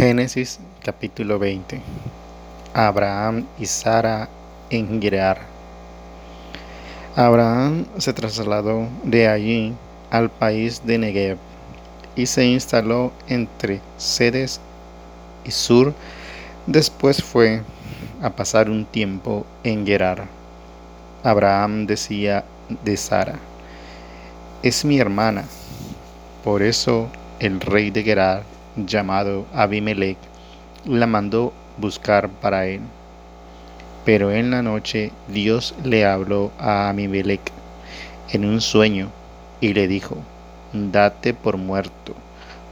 Génesis 0.00 0.58
capítulo 0.82 1.38
20 1.38 1.78
Abraham 2.72 3.44
y 3.58 3.66
Sara 3.66 4.30
en 4.70 5.02
Gerar 5.02 5.42
Abraham 7.14 7.84
se 7.98 8.14
trasladó 8.14 8.88
de 9.04 9.28
allí 9.28 9.74
al 10.08 10.30
país 10.30 10.80
de 10.86 10.96
Negev 10.96 11.36
y 12.16 12.24
se 12.24 12.46
instaló 12.46 13.12
entre 13.28 13.82
Sedes 13.98 14.62
y 15.44 15.50
Sur. 15.50 15.92
Después 16.66 17.22
fue 17.22 17.60
a 18.22 18.30
pasar 18.30 18.70
un 18.70 18.86
tiempo 18.86 19.44
en 19.64 19.84
Gerar. 19.84 20.24
Abraham 21.22 21.84
decía 21.84 22.46
de 22.86 22.96
Sara, 22.96 23.38
es 24.62 24.82
mi 24.82 24.98
hermana. 24.98 25.44
Por 26.42 26.62
eso 26.62 27.06
el 27.38 27.60
rey 27.60 27.90
de 27.90 28.02
Gerar 28.02 28.59
llamado 28.76 29.46
Abimelech 29.54 30.18
la 30.84 31.06
mandó 31.06 31.52
buscar 31.78 32.28
para 32.28 32.66
él. 32.66 32.80
Pero 34.04 34.30
en 34.30 34.50
la 34.50 34.62
noche 34.62 35.12
Dios 35.28 35.74
le 35.84 36.06
habló 36.06 36.52
a 36.58 36.88
Abimelech 36.88 37.52
en 38.32 38.44
un 38.44 38.60
sueño 38.60 39.10
y 39.60 39.74
le 39.74 39.88
dijo, 39.88 40.16
date 40.72 41.34
por 41.34 41.56
muerto 41.56 42.14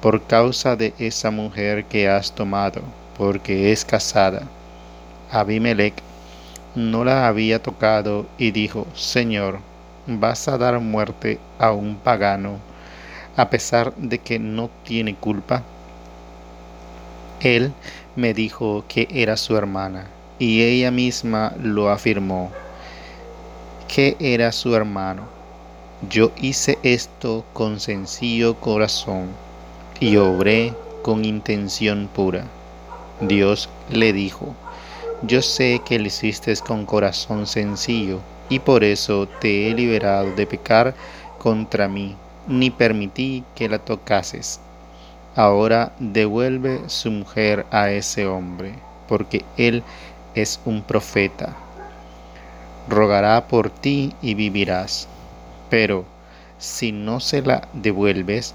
por 0.00 0.22
causa 0.22 0.76
de 0.76 0.94
esa 0.98 1.30
mujer 1.30 1.84
que 1.86 2.08
has 2.08 2.30
tomado, 2.32 2.82
porque 3.16 3.72
es 3.72 3.84
casada. 3.84 4.42
Abimelech 5.32 5.94
no 6.76 7.04
la 7.04 7.26
había 7.26 7.62
tocado 7.62 8.26
y 8.38 8.50
dijo, 8.50 8.86
Señor, 8.94 9.58
¿vas 10.06 10.46
a 10.46 10.58
dar 10.58 10.78
muerte 10.78 11.40
a 11.58 11.72
un 11.72 11.96
pagano 11.96 12.58
a 13.36 13.50
pesar 13.50 13.94
de 13.96 14.18
que 14.18 14.38
no 14.38 14.70
tiene 14.84 15.14
culpa? 15.14 15.62
Él 17.40 17.72
me 18.16 18.32
dijo 18.32 18.84
que 18.88 19.08
era 19.10 19.36
su 19.36 19.56
hermana, 19.56 20.06
y 20.38 20.62
ella 20.62 20.90
misma 20.90 21.52
lo 21.62 21.90
afirmó, 21.90 22.50
que 23.88 24.16
era 24.20 24.52
su 24.52 24.74
hermano. 24.74 25.24
Yo 26.08 26.32
hice 26.40 26.78
esto 26.82 27.44
con 27.52 27.80
sencillo 27.80 28.54
corazón, 28.54 29.28
y 30.00 30.16
obré 30.16 30.74
con 31.02 31.24
intención 31.24 32.08
pura. 32.12 32.44
Dios 33.20 33.68
le 33.90 34.12
dijo, 34.12 34.54
yo 35.22 35.40
sé 35.40 35.80
que 35.84 35.98
lo 35.98 36.06
hiciste 36.06 36.54
con 36.56 36.84
corazón 36.84 37.46
sencillo, 37.46 38.20
y 38.48 38.58
por 38.58 38.84
eso 38.84 39.26
te 39.40 39.70
he 39.70 39.74
liberado 39.74 40.32
de 40.34 40.46
pecar 40.46 40.94
contra 41.38 41.88
mí, 41.88 42.16
ni 42.46 42.70
permití 42.70 43.44
que 43.54 43.68
la 43.68 43.78
tocases. 43.78 44.60
Ahora 45.36 45.92
devuelve 45.98 46.88
su 46.88 47.10
mujer 47.10 47.66
a 47.70 47.90
ese 47.90 48.26
hombre, 48.26 48.72
porque 49.06 49.44
él 49.58 49.82
es 50.34 50.60
un 50.64 50.80
profeta. 50.80 51.54
Rogará 52.88 53.46
por 53.46 53.68
ti 53.68 54.14
y 54.22 54.32
vivirás. 54.32 55.08
Pero 55.68 56.06
si 56.56 56.90
no 56.90 57.20
se 57.20 57.42
la 57.42 57.68
devuelves, 57.74 58.54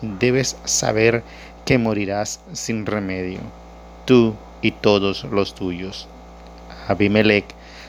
debes 0.00 0.56
saber 0.64 1.24
que 1.64 1.78
morirás 1.78 2.38
sin 2.52 2.86
remedio, 2.86 3.40
tú 4.04 4.36
y 4.60 4.70
todos 4.70 5.24
los 5.24 5.56
tuyos. 5.56 6.06
Abimelech 6.86 7.46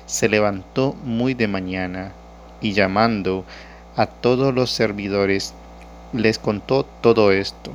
se 0.08 0.28
levantó 0.28 0.95
muy 1.04 1.36
de 1.36 1.48
mañana 1.48 2.14
y 2.61 2.73
llamando 2.73 3.45
a 3.95 4.08
todos 4.08 4.56
los 4.56 4.72
servidores, 4.72 5.54
les 6.14 6.39
contó 6.39 6.84
todo 7.02 7.31
esto. 7.31 7.72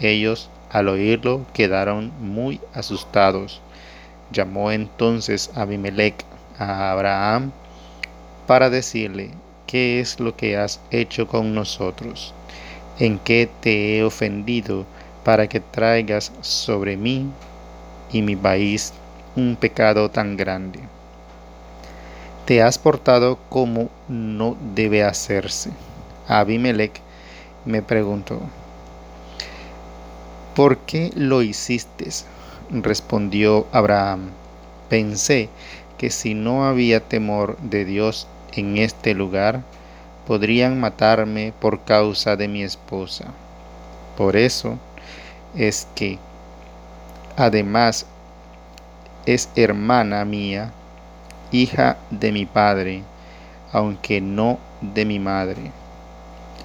Ellos, 0.00 0.48
al 0.70 0.88
oírlo, 0.88 1.44
quedaron 1.52 2.12
muy 2.20 2.60
asustados. 2.74 3.60
Llamó 4.30 4.70
entonces 4.70 5.50
Abimelech 5.54 6.24
a 6.58 6.92
Abraham 6.92 7.52
para 8.46 8.70
decirle, 8.70 9.30
¿qué 9.66 10.00
es 10.00 10.20
lo 10.20 10.36
que 10.36 10.56
has 10.56 10.80
hecho 10.90 11.26
con 11.26 11.54
nosotros? 11.54 12.34
¿En 12.98 13.18
qué 13.18 13.48
te 13.60 13.98
he 13.98 14.04
ofendido 14.04 14.86
para 15.24 15.48
que 15.48 15.60
traigas 15.60 16.32
sobre 16.40 16.96
mí 16.96 17.30
y 18.12 18.22
mi 18.22 18.36
país 18.36 18.92
un 19.36 19.56
pecado 19.56 20.10
tan 20.10 20.36
grande? 20.36 20.80
Te 22.44 22.62
has 22.62 22.78
portado 22.78 23.38
como 23.50 23.90
no 24.08 24.56
debe 24.74 25.04
hacerse. 25.04 25.70
Abimelech 26.26 27.00
me 27.64 27.82
preguntó, 27.82 28.40
¿Por 30.58 30.78
qué 30.78 31.12
lo 31.14 31.42
hiciste? 31.42 32.08
Respondió 32.68 33.68
Abraham. 33.70 34.30
Pensé 34.88 35.48
que 35.98 36.10
si 36.10 36.34
no 36.34 36.66
había 36.66 36.98
temor 36.98 37.56
de 37.58 37.84
Dios 37.84 38.26
en 38.50 38.76
este 38.76 39.14
lugar, 39.14 39.62
podrían 40.26 40.80
matarme 40.80 41.52
por 41.60 41.84
causa 41.84 42.34
de 42.34 42.48
mi 42.48 42.64
esposa. 42.64 43.26
Por 44.16 44.34
eso 44.34 44.80
es 45.54 45.86
que, 45.94 46.18
además, 47.36 48.06
es 49.26 49.50
hermana 49.54 50.24
mía, 50.24 50.72
hija 51.52 51.98
de 52.10 52.32
mi 52.32 52.46
padre, 52.46 53.04
aunque 53.72 54.20
no 54.20 54.58
de 54.80 55.04
mi 55.04 55.20
madre, 55.20 55.70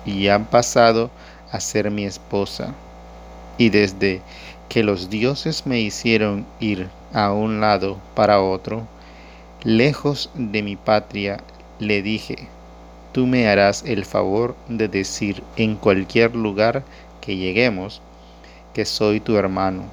y 0.03 0.29
han 0.29 0.45
pasado 0.45 1.11
a 1.51 1.59
ser 1.59 1.91
mi 1.91 2.05
esposa 2.05 2.73
y 3.57 3.69
desde 3.69 4.21
que 4.69 4.83
los 4.83 5.09
dioses 5.09 5.65
me 5.65 5.79
hicieron 5.79 6.45
ir 6.59 6.89
a 7.13 7.31
un 7.31 7.61
lado 7.61 7.97
para 8.15 8.41
otro, 8.41 8.87
lejos 9.63 10.29
de 10.33 10.63
mi 10.63 10.75
patria, 10.75 11.39
le 11.79 12.01
dije, 12.01 12.47
tú 13.11 13.27
me 13.27 13.47
harás 13.47 13.83
el 13.85 14.05
favor 14.05 14.55
de 14.67 14.87
decir 14.87 15.43
en 15.55 15.75
cualquier 15.75 16.35
lugar 16.35 16.83
que 17.21 17.37
lleguemos 17.37 18.01
que 18.73 18.85
soy 18.85 19.19
tu 19.19 19.37
hermano. 19.37 19.83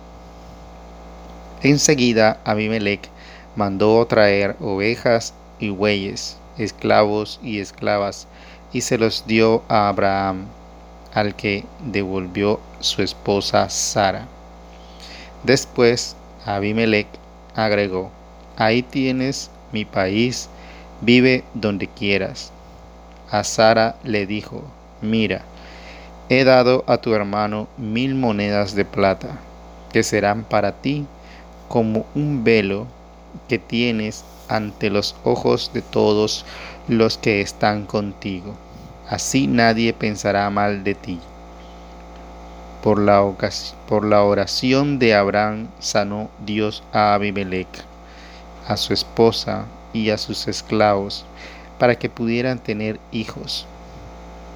Enseguida 1.63 2.41
Abimelech 2.45 3.09
mandó 3.55 4.07
traer 4.07 4.57
ovejas 4.61 5.35
y 5.59 5.69
bueyes, 5.69 6.39
esclavos 6.57 7.39
y 7.43 7.61
esclavas, 7.61 8.27
y 8.73 8.81
se 8.81 8.97
los 8.97 9.27
dio 9.27 9.63
a 9.69 9.89
Abraham 9.89 10.47
al 11.15 11.35
que 11.35 11.65
devolvió 11.85 12.61
su 12.81 13.03
esposa 13.03 13.69
Sara. 13.69 14.27
Después 15.45 16.17
Abimelech 16.47 17.09
agregó, 17.55 18.11
ahí 18.57 18.83
tienes 18.83 19.51
mi 19.73 19.85
país, 19.85 20.49
vive 21.01 21.45
donde 21.55 21.89
quieras. 21.89 22.53
A 23.31 23.45
Sara 23.45 23.97
le 24.05 24.27
dijo, 24.27 24.63
mira, 25.01 25.43
he 26.29 26.45
dado 26.45 26.85
a 26.87 26.99
tu 26.99 27.15
hermano 27.15 27.69
mil 27.77 28.15
monedas 28.15 28.75
de 28.75 28.85
plata, 28.85 29.39
que 29.93 30.03
serán 30.03 30.45
para 30.45 30.73
ti 30.73 31.07
como 31.69 32.07
un 32.15 32.45
velo 32.45 32.87
que 33.49 33.59
tienes 33.59 34.25
ante 34.49 34.91
los 34.91 35.15
ojos 35.25 35.71
de 35.73 35.83
todos 35.83 36.45
los 36.89 37.19
que 37.19 37.41
están 37.41 37.87
contigo 37.87 38.57
así 39.11 39.49
nadie 39.49 39.93
pensará 39.93 40.49
mal 40.51 40.85
de 40.85 40.95
ti. 40.95 41.19
Por 42.81 42.99
la, 43.01 44.23
oración 44.23 44.99
de 44.99 45.15
Abraham 45.15 45.67
sanó 45.81 46.31
Dios 46.47 46.83
a 46.93 47.15
Abimelech, 47.15 47.69
a 48.67 48.77
su 48.77 48.95
esposa 48.95 49.67
y 49.93 50.11
a 50.11 50.17
sus 50.17 50.47
esclavos, 50.49 51.27
para 51.79 51.97
que 51.97 52.09
pudieran 52.09 52.61
tener 52.61 53.01
hijos, 53.11 53.67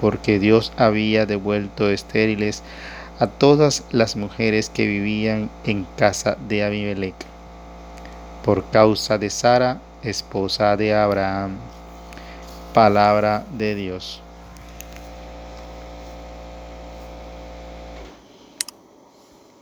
porque 0.00 0.38
Dios 0.38 0.72
había 0.76 1.26
devuelto 1.26 1.90
estériles 1.90 2.62
a 3.18 3.26
todas 3.26 3.84
las 3.90 4.14
mujeres 4.14 4.70
que 4.70 4.86
vivían 4.86 5.50
en 5.64 5.84
casa 5.96 6.38
de 6.48 6.64
Abimelech, 6.64 7.16
por 8.44 8.64
causa 8.70 9.18
de 9.18 9.30
Sara, 9.30 9.80
esposa 10.02 10.76
de 10.76 10.94
Abraham. 10.94 11.56
Palabra 12.72 13.44
de 13.52 13.74
Dios. 13.74 14.23